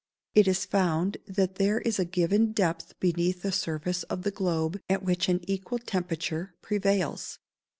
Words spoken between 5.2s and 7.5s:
an equal temperature prevails.